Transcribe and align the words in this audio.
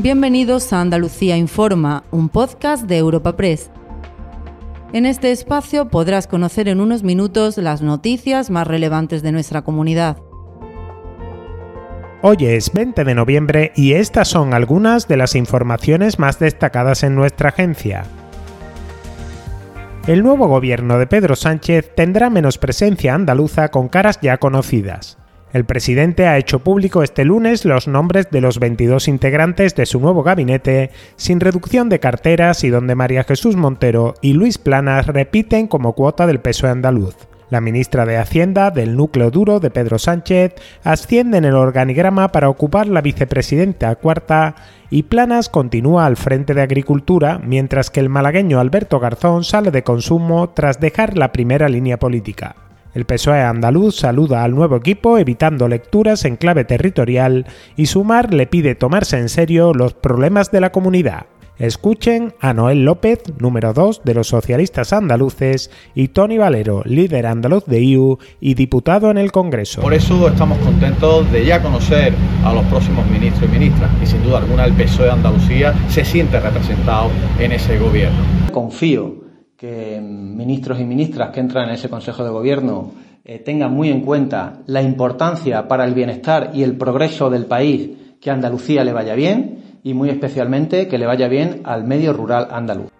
Bienvenidos 0.00 0.72
a 0.72 0.80
Andalucía 0.80 1.36
Informa, 1.36 2.04
un 2.12 2.28
podcast 2.28 2.84
de 2.84 2.98
Europa 2.98 3.36
Press. 3.36 3.68
En 4.92 5.06
este 5.06 5.32
espacio 5.32 5.88
podrás 5.88 6.28
conocer 6.28 6.68
en 6.68 6.80
unos 6.80 7.02
minutos 7.02 7.58
las 7.58 7.82
noticias 7.82 8.48
más 8.48 8.68
relevantes 8.68 9.24
de 9.24 9.32
nuestra 9.32 9.62
comunidad. 9.62 10.18
Hoy 12.22 12.36
es 12.42 12.72
20 12.72 13.02
de 13.02 13.14
noviembre 13.16 13.72
y 13.74 13.94
estas 13.94 14.28
son 14.28 14.54
algunas 14.54 15.08
de 15.08 15.16
las 15.16 15.34
informaciones 15.34 16.20
más 16.20 16.38
destacadas 16.38 17.02
en 17.02 17.16
nuestra 17.16 17.48
agencia. 17.48 18.04
El 20.06 20.22
nuevo 20.22 20.46
gobierno 20.46 21.00
de 21.00 21.08
Pedro 21.08 21.34
Sánchez 21.34 21.92
tendrá 21.96 22.30
menos 22.30 22.56
presencia 22.56 23.16
andaluza 23.16 23.72
con 23.72 23.88
caras 23.88 24.20
ya 24.22 24.38
conocidas. 24.38 25.18
El 25.52 25.64
presidente 25.64 26.26
ha 26.26 26.36
hecho 26.36 26.58
público 26.58 27.02
este 27.02 27.24
lunes 27.24 27.64
los 27.64 27.88
nombres 27.88 28.28
de 28.30 28.42
los 28.42 28.58
22 28.58 29.08
integrantes 29.08 29.74
de 29.74 29.86
su 29.86 29.98
nuevo 29.98 30.22
gabinete, 30.22 30.90
sin 31.16 31.40
reducción 31.40 31.88
de 31.88 32.00
carteras 32.00 32.64
y 32.64 32.68
donde 32.68 32.94
María 32.94 33.24
Jesús 33.24 33.56
Montero 33.56 34.14
y 34.20 34.34
Luis 34.34 34.58
Planas 34.58 35.06
repiten 35.06 35.66
como 35.66 35.94
cuota 35.94 36.26
del 36.26 36.40
PSOE 36.40 36.70
andaluz. 36.70 37.16
La 37.48 37.62
ministra 37.62 38.04
de 38.04 38.18
Hacienda, 38.18 38.70
del 38.70 38.94
núcleo 38.94 39.30
duro 39.30 39.58
de 39.58 39.70
Pedro 39.70 39.98
Sánchez, 39.98 40.54
asciende 40.84 41.38
en 41.38 41.46
el 41.46 41.54
organigrama 41.54 42.28
para 42.28 42.50
ocupar 42.50 42.86
la 42.86 43.00
vicepresidenta 43.00 43.96
cuarta 43.96 44.54
y 44.90 45.04
Planas 45.04 45.48
continúa 45.48 46.04
al 46.04 46.18
frente 46.18 46.52
de 46.52 46.60
Agricultura, 46.60 47.40
mientras 47.42 47.88
que 47.88 48.00
el 48.00 48.10
malagueño 48.10 48.60
Alberto 48.60 49.00
Garzón 49.00 49.44
sale 49.44 49.70
de 49.70 49.82
consumo 49.82 50.50
tras 50.50 50.78
dejar 50.78 51.16
la 51.16 51.32
primera 51.32 51.70
línea 51.70 51.98
política. 51.98 52.67
El 52.98 53.06
PSOE 53.06 53.42
andaluz 53.42 53.94
saluda 53.94 54.42
al 54.42 54.56
nuevo 54.56 54.74
equipo 54.74 55.18
evitando 55.18 55.68
lecturas 55.68 56.24
en 56.24 56.34
clave 56.34 56.64
territorial 56.64 57.46
y 57.76 57.86
Sumar 57.86 58.34
le 58.34 58.48
pide 58.48 58.74
tomarse 58.74 59.18
en 59.18 59.28
serio 59.28 59.72
los 59.72 59.94
problemas 59.94 60.50
de 60.50 60.60
la 60.60 60.72
comunidad. 60.72 61.26
Escuchen 61.58 62.34
a 62.40 62.54
Noel 62.54 62.84
López, 62.84 63.22
número 63.38 63.72
2 63.72 64.02
de 64.02 64.14
los 64.14 64.26
socialistas 64.26 64.92
andaluces, 64.92 65.70
y 65.94 66.08
Tony 66.08 66.38
Valero, 66.38 66.82
líder 66.86 67.26
andaluz 67.26 67.66
de 67.66 67.80
IU 67.80 68.18
y 68.40 68.54
diputado 68.54 69.12
en 69.12 69.18
el 69.18 69.30
Congreso. 69.30 69.80
Por 69.80 69.94
eso 69.94 70.26
estamos 70.26 70.58
contentos 70.58 71.30
de 71.30 71.46
ya 71.46 71.62
conocer 71.62 72.12
a 72.42 72.52
los 72.52 72.64
próximos 72.64 73.06
ministros 73.06 73.48
y 73.48 73.52
ministras, 73.52 73.92
y 74.02 74.06
sin 74.06 74.24
duda 74.24 74.38
alguna 74.38 74.64
el 74.64 74.72
PSOE 74.72 75.06
de 75.06 75.12
Andalucía 75.12 75.72
se 75.88 76.04
siente 76.04 76.40
representado 76.40 77.10
en 77.38 77.52
ese 77.52 77.78
gobierno. 77.78 78.18
Confío 78.50 79.27
que 79.58 80.00
ministros 80.00 80.78
y 80.78 80.84
ministras 80.84 81.30
que 81.30 81.40
entran 81.40 81.68
en 81.68 81.74
ese 81.74 81.88
Consejo 81.88 82.22
de 82.22 82.30
Gobierno 82.30 82.92
eh, 83.24 83.40
tengan 83.40 83.72
muy 83.72 83.88
en 83.88 84.02
cuenta 84.02 84.60
la 84.66 84.82
importancia 84.82 85.66
para 85.66 85.84
el 85.84 85.94
bienestar 85.94 86.52
y 86.54 86.62
el 86.62 86.76
progreso 86.76 87.28
del 87.28 87.46
país 87.46 87.90
que 88.20 88.30
Andalucía 88.30 88.84
le 88.84 88.92
vaya 88.92 89.16
bien 89.16 89.80
y 89.82 89.94
muy 89.94 90.10
especialmente 90.10 90.86
que 90.86 90.96
le 90.96 91.06
vaya 91.06 91.26
bien 91.26 91.62
al 91.64 91.82
medio 91.82 92.12
rural 92.12 92.46
andaluz. 92.52 92.92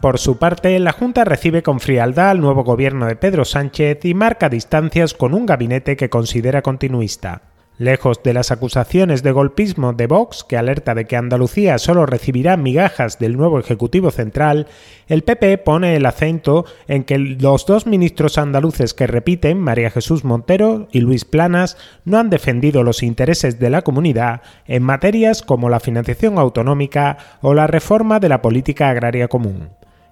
Por 0.00 0.18
su 0.18 0.38
parte, 0.38 0.78
la 0.78 0.92
Junta 0.92 1.26
recibe 1.26 1.62
con 1.62 1.78
frialdad 1.78 2.30
al 2.30 2.40
nuevo 2.40 2.64
gobierno 2.64 3.04
de 3.04 3.16
Pedro 3.16 3.44
Sánchez 3.44 4.02
y 4.06 4.14
marca 4.14 4.48
distancias 4.48 5.12
con 5.12 5.34
un 5.34 5.44
gabinete 5.44 5.94
que 5.94 6.08
considera 6.08 6.62
continuista. 6.62 7.49
Lejos 7.80 8.22
de 8.22 8.34
las 8.34 8.50
acusaciones 8.50 9.22
de 9.22 9.32
golpismo 9.32 9.94
de 9.94 10.06
Vox, 10.06 10.44
que 10.44 10.58
alerta 10.58 10.94
de 10.94 11.06
que 11.06 11.16
Andalucía 11.16 11.78
solo 11.78 12.04
recibirá 12.04 12.58
migajas 12.58 13.18
del 13.18 13.38
nuevo 13.38 13.58
Ejecutivo 13.58 14.10
Central, 14.10 14.66
el 15.08 15.22
PP 15.22 15.56
pone 15.56 15.96
el 15.96 16.04
acento 16.04 16.66
en 16.88 17.04
que 17.04 17.18
los 17.18 17.64
dos 17.64 17.86
ministros 17.86 18.36
andaluces 18.36 18.92
que 18.92 19.06
repiten, 19.06 19.58
María 19.58 19.90
Jesús 19.90 20.24
Montero 20.24 20.88
y 20.92 21.00
Luis 21.00 21.24
Planas, 21.24 21.78
no 22.04 22.18
han 22.18 22.28
defendido 22.28 22.82
los 22.82 23.02
intereses 23.02 23.58
de 23.58 23.70
la 23.70 23.80
comunidad 23.80 24.42
en 24.66 24.82
materias 24.82 25.40
como 25.40 25.70
la 25.70 25.80
financiación 25.80 26.38
autonómica 26.38 27.16
o 27.40 27.54
la 27.54 27.66
reforma 27.66 28.20
de 28.20 28.28
la 28.28 28.42
política 28.42 28.90
agraria 28.90 29.28
común. 29.28 29.70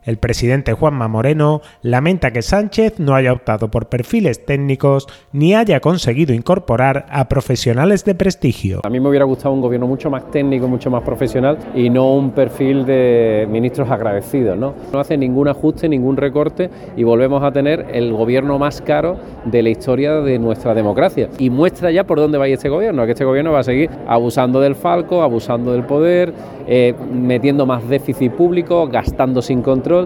El 0.08 0.16
presidente 0.16 0.72
Juanma 0.72 1.06
Moreno 1.06 1.60
lamenta 1.82 2.30
que 2.30 2.40
Sánchez 2.40 2.98
no 2.98 3.14
haya 3.14 3.30
optado 3.30 3.70
por 3.70 3.90
perfiles 3.90 4.46
técnicos 4.46 5.06
ni 5.32 5.54
haya 5.54 5.80
conseguido 5.80 6.32
incorporar 6.32 7.04
a 7.10 7.28
profesionales 7.28 8.06
de 8.06 8.14
prestigio. 8.14 8.80
A 8.84 8.88
mí 8.88 9.00
me 9.00 9.10
hubiera 9.10 9.26
gustado 9.26 9.52
un 9.52 9.60
gobierno 9.60 9.86
mucho 9.86 10.08
más 10.08 10.30
técnico, 10.30 10.66
mucho 10.66 10.90
más 10.90 11.02
profesional 11.02 11.58
y 11.74 11.90
no 11.90 12.14
un 12.14 12.30
perfil 12.30 12.86
de 12.86 13.46
ministros 13.50 13.90
agradecidos. 13.90 14.56
No, 14.56 14.72
no 14.90 14.98
hace 14.98 15.18
ningún 15.18 15.46
ajuste, 15.46 15.90
ningún 15.90 16.16
recorte 16.16 16.70
y 16.96 17.02
volvemos 17.02 17.42
a 17.42 17.52
tener 17.52 17.88
el 17.92 18.10
gobierno 18.10 18.58
más 18.58 18.80
caro 18.80 19.18
de 19.44 19.62
la 19.62 19.68
historia 19.68 20.22
de 20.22 20.38
nuestra 20.38 20.72
democracia. 20.72 21.28
Y 21.38 21.50
muestra 21.50 21.90
ya 21.90 22.04
por 22.04 22.18
dónde 22.18 22.38
va 22.38 22.48
este 22.48 22.70
gobierno, 22.70 23.04
que 23.04 23.12
este 23.12 23.26
gobierno 23.26 23.52
va 23.52 23.58
a 23.58 23.64
seguir 23.64 23.90
abusando 24.06 24.58
del 24.58 24.74
falco, 24.74 25.20
abusando 25.20 25.72
del 25.72 25.84
poder, 25.84 26.32
eh, 26.66 26.94
metiendo 27.12 27.66
más 27.66 27.86
déficit 27.86 28.32
público, 28.32 28.88
gastando 28.88 29.42
sin 29.42 29.60
control 29.60 29.97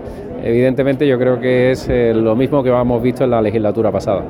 evidentemente 0.42 1.06
yo 1.06 1.19
creo 1.19 1.41
que 1.41 1.72
es 1.72 1.88
eh, 1.88 2.12
lo 2.14 2.36
mismo 2.36 2.62
que 2.62 2.70
hemos 2.70 3.03
visto 3.03 3.25
en 3.25 3.30
la 3.30 3.42
legislatura 3.42 3.91
pasada. 3.91 4.25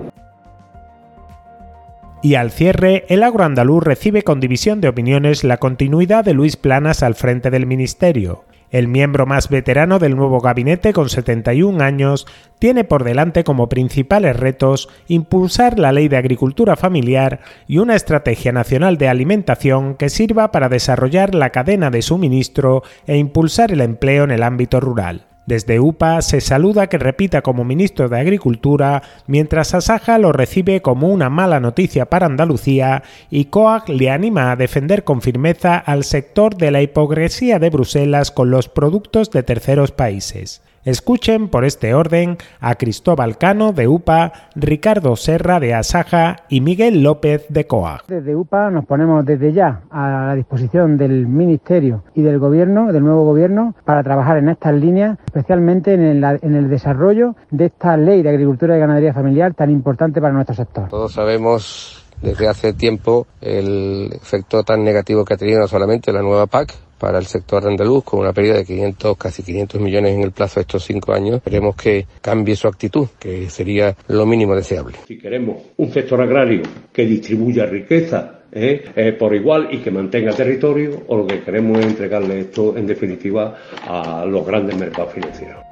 Y 2.23 2.37
al 2.37 2.53
cierre, 2.53 3.05
el 3.09 3.25
agroandaluz 3.25 3.83
recibe 3.83 4.23
con 4.23 4.39
división 4.39 4.81
de 4.81 4.89
opiniones 4.89 5.43
la 5.43 5.57
continuidad 5.57 6.25
de 6.25 6.35
Luis 6.35 6.57
Planas 6.57 7.03
al 7.03 7.17
frente 7.17 7.51
del 7.51 7.67
ministerio. 7.67 8.45
El 8.71 8.89
miembro 8.89 9.27
más 9.27 9.51
veterano 9.51 9.99
del 9.99 10.17
nuevo 10.17 10.41
gabinete, 10.41 10.95
con 10.95 11.11
71 11.11 11.83
años, 11.85 12.27
tiene 12.59 12.85
por 12.85 13.05
delante 13.05 13.45
como 13.45 13.69
principales 13.69 14.35
retos 14.35 14.89
impulsar 15.09 15.79
la 15.79 15.93
ley 15.93 16.09
de 16.09 16.17
agricultura 16.17 16.77
familiar 16.77 17.41
y 17.67 17.79
una 17.79 17.97
estrategia 17.97 18.51
nacional 18.51 18.97
de 18.97 19.09
alimentación 19.09 19.95
que 19.97 20.09
sirva 20.09 20.53
para 20.53 20.71
desarrollar 20.71 21.35
la 21.35 21.51
cadena 21.51 21.91
de 21.91 22.01
suministro 22.01 22.83
e 23.07 23.19
impulsar 23.19 23.73
el 23.73 23.83
empleo 23.83 24.25
en 24.25 24.31
el 24.31 24.43
ámbito 24.43 24.81
rural. 24.81 25.27
Desde 25.47 25.81
UPA 25.81 26.23
se 26.23 26.41
saluda 26.41 26.87
que 26.87 26.99
repita 26.99 27.43
como 27.43 27.65
ministro 27.65 28.09
de 28.09 28.21
Agricultura, 28.21 29.03
mientras 29.27 29.75
Asaja 29.75 30.19
lo 30.19 30.33
recibe 30.33 30.83
como 30.83 31.09
una 31.09 31.31
mala 31.31 31.59
noticia 31.59 32.07
para 32.07 32.27
Andalucía 32.27 33.03
y 33.29 33.47
COAG 33.47 33.89
le 33.89 34.11
anima 34.11 34.53
a 34.53 34.57
defender 34.57 35.03
con 35.03 35.21
firmeza 35.21 35.77
al 35.77 36.05
sector 36.05 36.57
de 36.57 36.71
la 36.71 36.81
hipocresía 36.81 37.59
de 37.59 37.71
Bruselas 37.71 38.31
con 38.31 38.51
los 38.51 38.69
productos 38.69 39.31
de 39.33 39.43
terceros 39.43 39.91
países. 39.91 40.63
Escuchen 40.85 41.49
por 41.49 41.65
este 41.65 41.95
orden 41.95 42.39
a 42.61 42.75
Cristóbal 42.75 43.39
Cano 43.39 43.73
de 43.73 43.87
UPA, 43.87 44.33
Ricardo 44.57 45.15
Serra 45.15 45.61
de 45.61 45.75
Asaja 45.75 46.39
y 46.49 46.61
Miguel 46.61 47.05
López 47.05 47.47
de 47.49 47.69
COA. 47.69 48.03
Desde 48.09 48.35
UPA 48.35 48.69
nos 48.71 48.85
ponemos 48.85 49.25
desde 49.25 49.53
ya 49.53 49.83
a 49.91 50.27
la 50.27 50.35
disposición 50.35 50.99
del 50.99 51.29
Ministerio 51.29 52.03
y 52.17 52.23
del 52.23 52.41
Gobierno, 52.41 52.93
del 52.93 53.05
nuevo 53.05 53.25
Gobierno, 53.25 53.77
para 53.85 54.03
trabajar 54.03 54.39
en 54.39 54.49
estas 54.49 54.75
líneas, 54.75 55.19
especialmente 55.25 55.95
en 55.95 56.03
el, 56.03 56.25
en 56.25 56.57
el 56.57 56.69
desarrollo 56.69 57.37
de 57.53 57.67
esta 57.67 57.97
ley 57.97 58.23
de 58.23 58.31
agricultura 58.31 58.77
y 58.77 58.81
ganadería 58.81 59.15
familiar 59.15 59.55
tan 59.55 59.71
importante 59.71 60.21
para 60.21 60.33
nuestro 60.33 60.57
sector. 60.57 60.89
Todos 60.89 61.13
sabemos 61.13 62.05
desde 62.21 62.49
hace 62.49 62.73
tiempo 62.73 63.29
el 63.41 64.11
efecto 64.13 64.65
tan 64.65 64.83
negativo 64.83 65.25
que 65.25 65.35
ha 65.35 65.37
tenido 65.37 65.61
no 65.61 65.69
solamente 65.69 66.13
la 66.13 66.23
nueva 66.23 66.47
PAC, 66.47 66.75
para 67.03 67.19
el 67.19 67.27
sector 67.27 67.67
andaluz 67.67 68.05
con 68.05 68.21
una 68.21 68.33
pérdida 68.33 68.59
de 68.59 68.65
500, 68.65 69.17
casi 69.17 69.43
500 69.43 69.81
millones 69.81 70.15
en 70.15 70.23
el 70.23 70.31
plazo 70.31 70.61
de 70.61 70.61
estos 70.61 70.85
cinco 70.85 71.13
años. 71.13 71.39
Esperemos 71.39 71.75
que 71.75 72.07
cambie 72.21 72.55
su 72.55 72.69
actitud, 72.69 73.09
que 73.19 73.51
sería 73.51 73.97
lo 74.07 74.25
mínimo 74.25 74.55
deseable. 74.55 74.99
Si 75.09 75.19
queremos 75.19 75.57
un 75.79 75.91
sector 75.91 76.21
agrario 76.21 76.63
que 76.93 77.05
distribuya 77.05 77.67
riqueza 77.67 78.43
¿eh? 78.53 78.85
Eh, 78.95 79.13
por 79.19 79.35
igual 79.35 79.67
y 79.73 79.79
que 79.79 79.91
mantenga 79.91 80.33
territorio, 80.33 81.03
o 81.09 81.17
lo 81.17 81.27
que 81.27 81.41
queremos 81.41 81.81
es 81.81 81.87
entregarle 81.87 82.39
esto, 82.39 82.77
en 82.77 82.87
definitiva, 82.87 83.57
a 83.85 84.25
los 84.25 84.47
grandes 84.47 84.77
mercados 84.79 85.13
financieros. 85.13 85.72